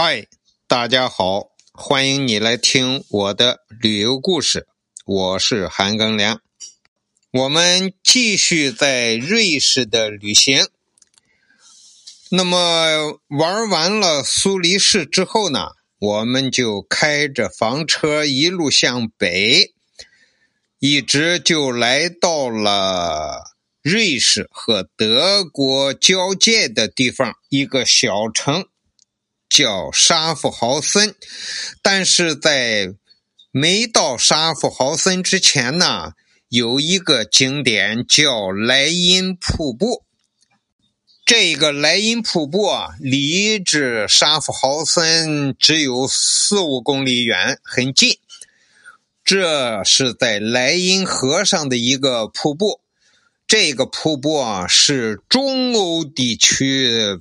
[0.00, 0.28] 嗨，
[0.68, 4.68] 大家好，欢迎你来听我的旅游故事，
[5.04, 6.40] 我是韩庚良。
[7.32, 10.68] 我们继续在瑞士的旅行。
[12.30, 19.74] 那么玩完了苏黎世之后呢，我们就开着房车一路向北，
[20.78, 28.68] 一直就来到了瑞士和德国交界的地方，一个小城。
[29.48, 31.14] 叫沙夫豪森，
[31.82, 32.94] 但是在
[33.50, 36.12] 没到沙夫豪森之前呢，
[36.48, 40.04] 有一个景点叫莱茵瀑布。
[41.24, 48.18] 这个莱茵瀑布啊，离着沙夫豪森只有四五公里远，很近。
[49.24, 52.80] 这是在莱茵河上的一个瀑布，
[53.46, 57.20] 这个瀑布啊，是中欧地区。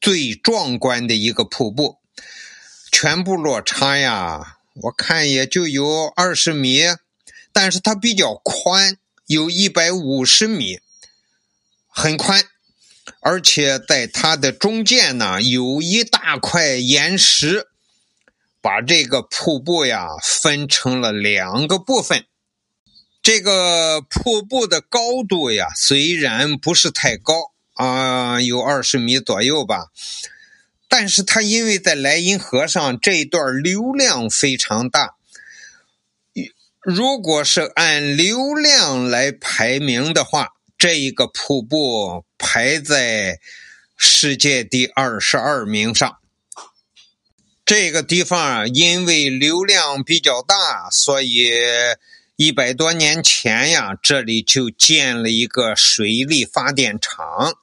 [0.00, 1.98] 最壮观的一个瀑布，
[2.92, 6.82] 全部落差呀，我看也就有二十米，
[7.52, 8.96] 但是它比较宽，
[9.26, 10.78] 有一百五十米，
[11.88, 12.44] 很宽，
[13.20, 17.66] 而且在它的中间呢，有一大块岩石，
[18.60, 22.24] 把这个瀑布呀分成了两个部分。
[23.20, 27.52] 这个瀑布的高度呀，虽然不是太高。
[27.78, 29.86] 啊，有二十米左右吧，
[30.88, 35.14] 但是它因为在莱茵河上这一段流量非常大，
[36.82, 43.38] 如果是按流量来排名的话，这一个瀑布排在
[43.96, 46.18] 世界第二十二名上。
[47.64, 51.52] 这个地方因为流量比较大，所以。
[52.40, 57.58] 一百多年前呀，这里就建了一个水力发电厂，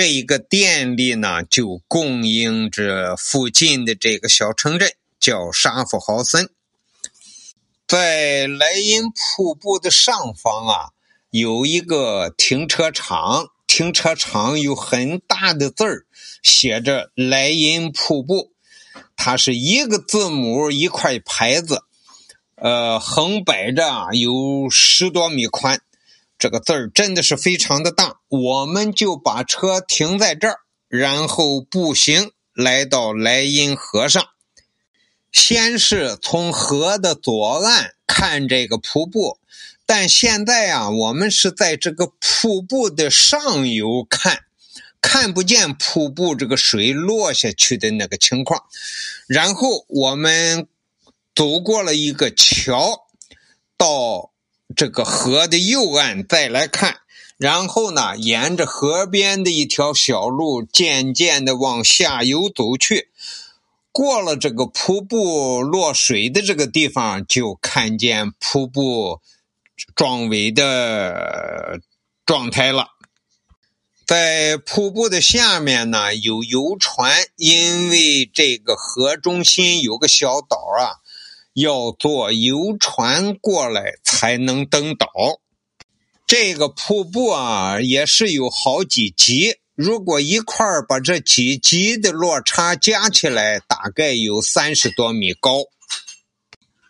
[0.00, 6.50] 这一个电力呢就供应着附近的这个小城镇，叫沙夫豪森。
[7.88, 10.90] 在莱茵瀑布的上方啊，
[11.30, 16.06] 有一个停车场，停车场有很大的字儿，
[16.44, 18.52] 写着“莱茵瀑布”，
[19.18, 21.82] 它是一个字母一块牌子。
[22.54, 25.80] 呃，横摆着有十多米宽，
[26.38, 28.20] 这个字儿真的是非常的大。
[28.28, 34.22] 我们就把车停在这儿，然后步行来到莱茵河上。
[35.32, 39.38] 先是从河的左岸看这个瀑布，
[39.84, 44.44] 但现在啊，我们是在这个瀑布的上游看，
[45.00, 48.64] 看不见瀑布这个水落下去的那个情况。
[49.26, 50.68] 然后我们。
[51.34, 53.06] 走过了一个桥，
[53.76, 54.32] 到
[54.76, 57.00] 这个河的右岸再来看，
[57.36, 63.08] 然后呢，沿着河边的一条小路渐渐的往下游走去，
[63.90, 69.20] 过了这个瀑布落水的这个地方，就看见瀑布
[69.96, 71.80] 壮伟的
[72.26, 72.88] 状态了。
[74.06, 81.00] 在瀑布的下面呢，有游船，因为这个河中心有个小岛啊。
[81.60, 85.08] 要坐游船过来才能登岛。
[86.26, 89.56] 这个瀑布啊，也是有好几级。
[89.74, 95.64] 如果一块儿把这几级的落差加起来，大概有三十多米高。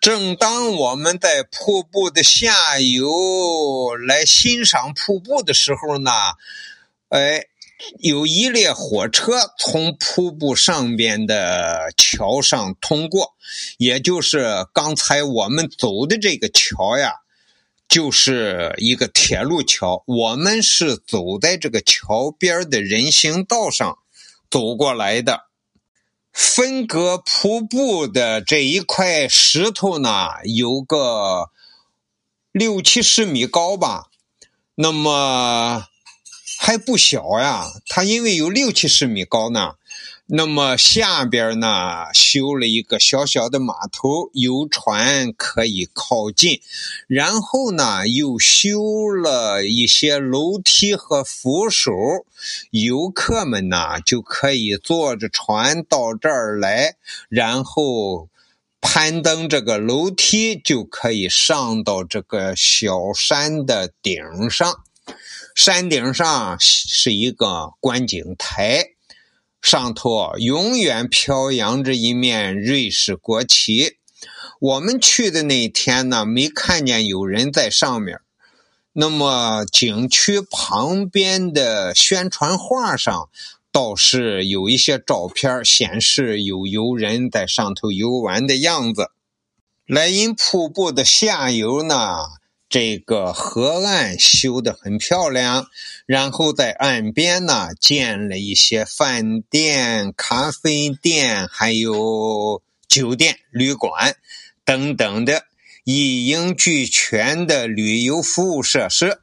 [0.00, 6.10] 正当我们在瀑布的下游来欣赏瀑布的时候呢，
[7.08, 7.46] 哎。
[8.00, 13.34] 有一列火车从瀑布上边的桥上通过，
[13.76, 17.12] 也就是刚才我们走的这个桥呀，
[17.88, 20.02] 就是一个铁路桥。
[20.06, 23.98] 我们是走在这个桥边的人行道上
[24.50, 25.44] 走过来的。
[26.32, 31.50] 分隔瀑布的这一块石头呢，有个
[32.50, 34.06] 六七十米高吧。
[34.74, 35.86] 那么。
[36.68, 39.76] 还不小呀，它因为有六七十米高呢，
[40.26, 46.60] 那么下边呢修了一个小小的码头，游船可以靠近，
[47.06, 51.90] 然后呢又修了一些楼梯和扶手，
[52.70, 56.96] 游客们呢就可以坐着船到这儿来，
[57.30, 58.28] 然后
[58.82, 64.84] 攀登这个楼梯，就可以上到这个小山的顶上。
[65.58, 68.90] 山顶上是一个观景台，
[69.60, 73.96] 上头永远飘扬着一面瑞士国旗。
[74.60, 78.20] 我们去的那天呢，没看见有人在上面。
[78.92, 83.28] 那么景区旁边的宣传画上，
[83.72, 89.10] 倒是有一些照片显示有游人在上头游玩的样子。
[89.86, 92.18] 莱茵瀑布的下游呢，
[92.70, 95.68] 这个河岸修得很漂亮，
[96.04, 104.16] 然后在岸边呢建了一些饭店、咖啡店，还有酒店、旅馆
[104.66, 105.44] 等等的
[105.84, 109.20] 一应俱全的旅游服务设施。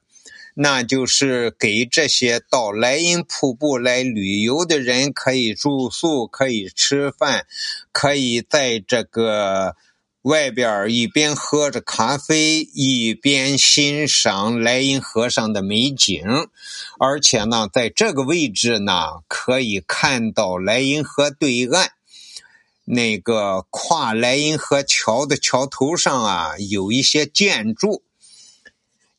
[0.55, 7.45] 那就是给这些到莱茵瀑布来旅游的人可以住宿，可以吃饭，
[7.91, 9.75] 可以在这个。
[10.25, 16.19] 外边一边喝着咖啡，一边欣赏莱茵河上的美景，
[16.97, 21.91] 而且呢，在这个位置呢，可以看到莱茵河对岸
[22.85, 28.01] 那个跨莱茵河桥的桥头上啊，有一些建筑，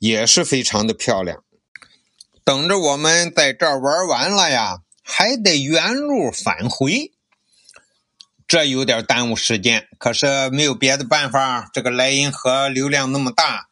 [0.00, 1.44] 也是非常的漂亮。
[2.42, 7.12] 等着我们在这儿玩完了呀，还得原路返回。
[8.48, 11.69] 这有点耽误时间，可是没有别的办法。
[11.72, 13.69] 这个莱茵河流量那么大，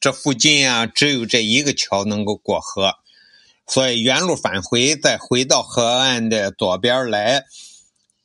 [0.00, 2.94] 这附近啊只有这一个桥能够过河，
[3.66, 7.44] 所以原路返回，再回到河岸的左边来，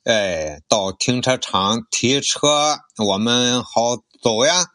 [0.04, 4.68] 哎，到停车场提车，我们好走呀。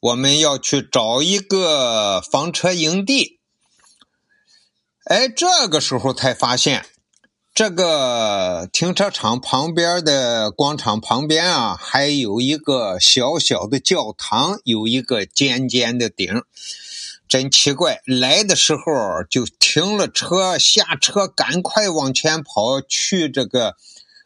[0.00, 3.38] 我们要去找一个房车营地，
[5.04, 6.86] 哎，这个时候才发现。
[7.56, 16.42] 这个停车场旁边的广场旁边啊，还有一个小小的教堂，有一个尖尖的顶，
[17.26, 18.02] 真奇怪。
[18.04, 18.82] 来的时候
[19.30, 23.74] 就停了车，下车赶快往前跑去这个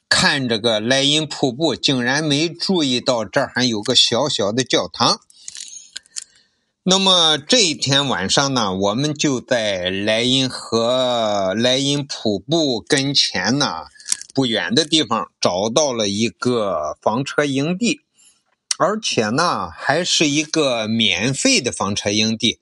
[0.09, 5.21] 看这个莱茵瀑布，竟然没注意到这儿还有个小小的教堂。
[6.83, 13.85] 那么这一天晚上呢，我们就在莱茵河、莱茵瀑布跟前呢，
[14.35, 18.01] 不远的地方找到了一个房车营地，
[18.79, 22.61] 而且呢，还是一个免费的房车营地。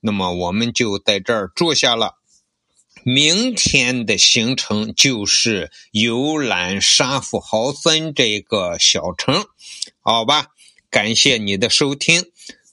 [0.00, 2.16] 那么我们就在这儿住下了。
[3.02, 9.44] 明天的行程就是游览沙夫豪森这个小城，
[10.00, 10.46] 好吧？
[10.90, 12.24] 感谢你的收听，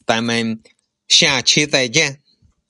[0.06, 0.62] 咱们。
[1.08, 2.22] 下期再见。